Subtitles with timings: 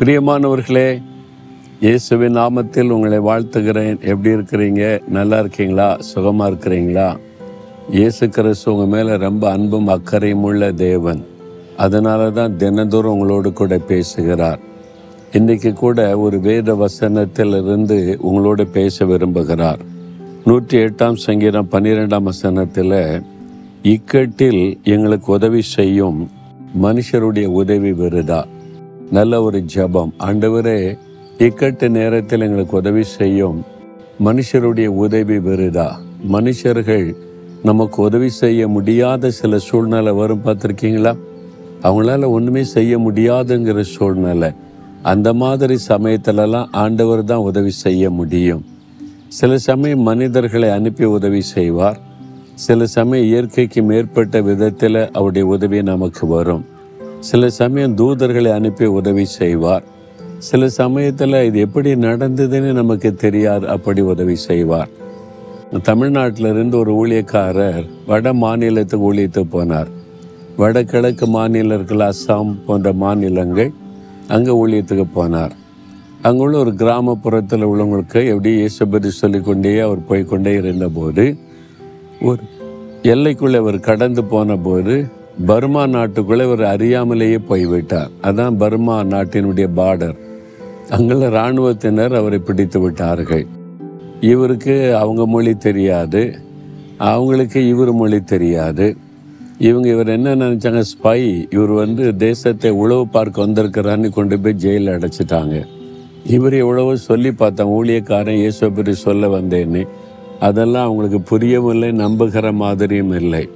[0.00, 1.02] பிரியமானவர்களே
[1.80, 4.00] இயேசுவின் நாமத்தில் உங்களை வாழ்த்துகிறேன்.
[4.00, 5.08] எப்படி இருக்கிறீங்க?
[5.08, 5.96] நல்லா இருக்கீங்களா?
[5.98, 7.16] சுகமாக இருக்கிறீங்களா?
[7.90, 11.24] இயேசு கிறிஸ்து உங்கள் மேலே ரொம்ப அன்பும் அக்கறையும் உள்ள தேவன்.
[11.76, 14.58] அதனால தான் தினந்தோறும் உங்களோடு கூட பேசுகிறார்.
[15.32, 19.78] இன்றைக்கு கூட ஒரு வேத வசனத்திலிருந்து உங்களோடு பேச விரும்புகிறார்.
[20.44, 23.22] நூற்றி எட்டாம் சங்கீதம் பன்னிரெண்டாம் வசனத்தில்
[23.82, 26.30] இக்கட்டில் எங்களுக்கு உதவி செய்யும்
[26.82, 28.44] மனுஷருடைய உதவி விருதா
[29.10, 30.14] நல்ல ஒரு ஜபம்.
[30.18, 30.98] ஆண்டவரே
[31.38, 33.64] இக்கட்டு நேரத்தில் எங்களுக்கு உதவி செய்யும்.
[34.24, 35.90] மனுஷருடைய உதவி வெறுதா?
[36.32, 37.14] மனுஷர்கள்
[37.62, 41.18] நமக்கு உதவி செய்ய முடியாத சில சூழ்நிலை வரும் பார்த்துருக்கீங்களா?
[41.82, 44.50] அவங்களால ஒன்றுமே செய்ய முடியாதுங்கிற சூழ்நிலை.
[45.02, 48.64] அந்த மாதிரி சமயத்திலலாம் ஆண்டவர் தான் உதவி செய்ய முடியும்.
[49.28, 52.00] சில சமயம் மனிதர்களை அனுப்பி உதவி செய்வார்.
[52.54, 56.64] சில சமயம் இயற்கைக்கு மேற்பட்ட விதத்தில் அவருடைய உதவி நமக்கு வரும்.
[57.26, 59.84] சில சமயம் தூதர்களை அனுப்பி உதவி செய்வார்.
[60.48, 64.90] சில சமயத்தில் இது எப்படி நடந்ததுன்னு நமக்கு தெரியாது அப்படி உதவி செய்வார்.
[65.88, 69.90] தமிழ்நாட்டில் இருந்து ஒரு ஊழியக்காரர் வட மாநிலத்துக்கு ஊழியத்துக்கு போனார்.
[70.58, 73.72] வடகிழக்கு மாநிலர்கள் அஸ்ஸாம் போன்ற மாநிலங்கள்
[74.28, 75.52] அங்கே ஊழியத்துக்கு போனார்.
[76.28, 81.24] அங்குள்ள ஒரு கிராமப்புறத்தில் உள்ளவங்களுக்கு எப்படி இயேசுபதி சொல்லிக்கொண்டே அவர் போய்க்கொண்டே இருந்தபோது
[82.28, 82.42] ஒரு
[83.12, 84.94] எல்லைக்குள்ளே அவர் கடந்து போன போது
[85.46, 88.10] பர்மா நாட்டுக்குள்ளே இவர் அறியாமலேயே போய்விட்டார்.
[88.22, 90.16] அதான் பர்மா நாட்டினுடைய பார்டர்
[90.90, 93.46] அங்குள்ள இராணுவத்தினர் அவரை பிடித்து விட்டார்கள்.
[94.20, 96.34] இவருக்கு அவங்க மொழி தெரியாது.
[96.96, 98.96] அவங்களுக்கு இவர் மொழி தெரியாது.
[99.58, 100.82] இவங்க இவர் என்ன நினச்சாங்க?
[100.94, 105.66] ஸ்பை இவர் வந்து தேசத்தை உழவு பார்க்க வந்திருக்கிறான்னு கொண்டு போய் ஜெயிலில் அடைச்சிட்டாங்க.
[106.26, 107.66] இவர் எவ்வளவோ சொல்லி பார்த்தேன்.
[107.66, 109.86] ஊழியக்காரன் இயேசுபரி சொல்ல வந்தேன்னு.
[110.40, 113.48] அதெல்லாம் அவங்களுக்கு புரியவும் இல்லை நம்புகிற மாதிரியும் இல்லை.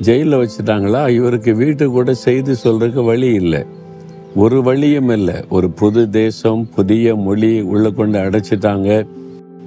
[0.00, 1.08] ஜெயிலில் வச்சுட்டாங்களா?
[1.08, 3.64] இவருக்கு வீட்டு கூட செய்தி சொல்கிறதுக்கு வழி இல்லை.
[4.34, 5.34] ஒரு வழியும் இல்லை.
[5.48, 9.06] ஒரு புது தேசம் புதிய மொழி உள்ளே கொண்டு அடைச்சிட்டாங்க.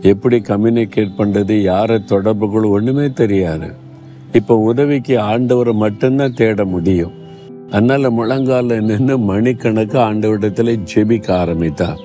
[0.01, 3.71] எப்படி கம்யூனிகேட் பண்ணுறது யாரை தொடர்பு கொள்ள ஒன்றுமே தெரியாது.
[4.31, 7.11] இப்போ உதவிக்கு ஆண்டவரை மட்டும்தான் தேட முடியும்.
[7.71, 11.99] அதனால் முழங்கால நின்று மணிக்கணக்கு ஆண்டவரிடத்துல ஜெபிக்க ஆரம்பித்தார்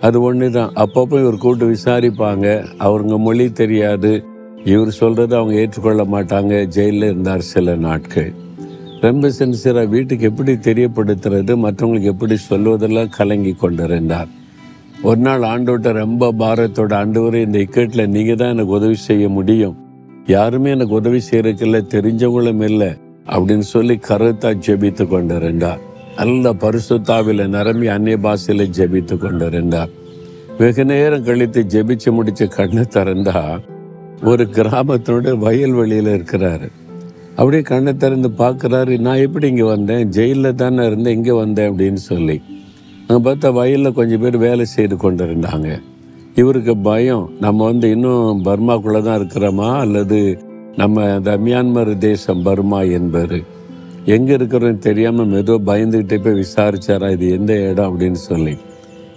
[0.00, 2.64] அது ஒன்று தான் அப்பப்போ இவர் கூட்டு விசாரிப்பாங்க.
[2.78, 4.24] அவருங்க மொழி தெரியாது.
[4.72, 6.64] இவர் சொல்கிறத அவங்க ஏற்றுக்கொள்ள மாட்டாங்க.
[6.64, 8.32] ஜெயிலில் இருந்தார் சில நாட்கள்.
[9.00, 14.28] ரொம்ப சின்சியராக வீட்டுக்கு எப்படி தெரியப்படுத்துறது மற்றவங்களுக்கு எப்படி சொல்வதெல்லாம் கலங்கி கொண்டிருந்தார்.
[15.02, 19.76] ஒரு நாள் ஆண்டோட்ட ரொம்ப பாரத்தோட வரை இந்த இக்கட்டில் நீங்கள் தான் எனக்கு உதவி செய்ய முடியும்.
[20.26, 22.90] யாருமே எனக்கு உதவி செய்யறதுக்கில்ல தெரிஞ்சவங்களும் இல்லை
[23.26, 25.80] அப்படின்னு சொல்லி கருத்தா ஜெபித்து கொண்டிருந்தார்.
[26.18, 29.90] நல்ல பரிசுத்தாவில் நிரம்பி அந்நிய பாஷையில் ஜெபித்து கொண்டிருந்தார்.
[30.58, 33.40] வெகு நேரம் கழித்து ஜெபிச்சு முடிச்சு கண்ணை திறந்தா
[34.22, 36.68] ஒரு கிராமத்தோட வயல்வெளியில் இருக்கிறாரு.
[37.36, 40.10] அப்படியே கண்ணை திறந்து பார்க்குறாரு நான் எப்படி இங்கே வந்தேன்?
[40.10, 42.40] ஜெயிலில் தானே இருந்தேன் இங்கே வந்தேன் அப்படின்னு சொல்லி.
[43.08, 45.80] அங்கே பார்த்தா வயலில் கொஞ்சம் பேர் வேலை செய்து கொண்டு இருந்தாங்க
[46.34, 49.78] இவருக்கு பயம் நம்ம வந்து இன்னும் பர்மாக்குள்ளே தான் இருக்கிறோமா?
[49.78, 50.38] அல்லது
[50.76, 53.44] நம்ம இந்த மியான்மர் தேசம் பர்மா என்பது
[54.04, 57.88] எங்கே இருக்கிறோன்னு தெரியாமல் மெதுவாக பயந்துக்கிட்டே போய் விசாரிச்சாரா இது எந்த இடம்?
[57.90, 58.56] அப்படின்னு சொல்லி.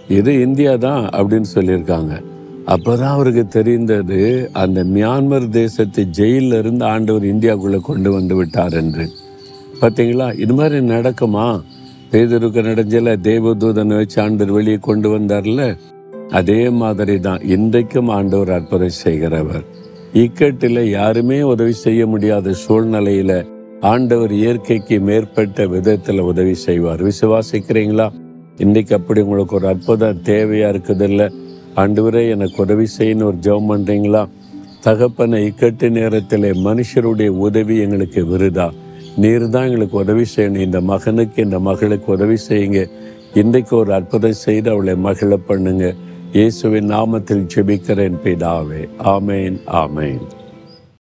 [0.08, 2.22] இது இந்தியா தான் அப்படின்னு சொல்லியிருக்காங்க.
[2.66, 9.08] அப்போதான் அவருக்கு தெரிந்தது அந்த மியான்மர் தேசத்தை ஜெயிலில் இருந்து ஆண்டவர் இந்தியாவுக்குள்ளே கொண்டு வந்து விட்டார் என்று.
[9.80, 11.60] பார்த்தீங்களா இது மாதிரி நடக்குமா?
[12.10, 15.76] பேதருக்கு நடஞ்சல தேவதூதனை வச்சு ஆண்டவர் வெளியே கொண்டு வந்தார்ல?
[16.30, 19.64] அதே மாதிரி தான் இன்றைக்கும் ஆண்டவர் அற்புதம் செய்கிறவர்.
[20.14, 23.46] இக்கட்டில் யாருமே உதவி செய்ய முடியாத சூழ்நிலையில
[23.80, 27.02] ஆண்டவர் இயற்கைக்கு மேற்பட்ட விதத்தில் உதவி செய்வார்.
[27.02, 28.08] விசுவாசிக்கிறீங்களா?
[28.58, 31.32] இன்னைக்கு அப்படி உங்களுக்கு ஒரு அற்புதம் தேவையா இருக்குது இல்லை
[31.76, 34.28] ஆண்டவரே எனக்கு உதவி செய்யணும் ஒரு ஜெபம் பண்ணுறீங்களா
[34.80, 38.70] தகப்பனை இக்கட்டு நேரத்தில் மனுஷருடைய உதவி எங்களுக்கு விருதா?
[39.16, 40.56] நீர் தான் எங்களுக்கு உதவி செய்யணும்.
[40.56, 42.86] இந்த மகனுக்கு இந்த மகளுக்கு உதவி செய்யுங்க.
[43.34, 45.94] இன்றைக்கு ஒரு அற்புதம் செய்து அவளை மகிழ பண்ணுங்க.
[46.32, 48.88] இயேசுவின் நாமத்தில் ஜெபிக்கிறேன் பிதாவே.
[49.04, 50.39] ஆமேன் ஆமேன்.